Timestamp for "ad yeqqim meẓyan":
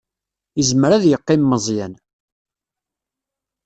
0.93-1.93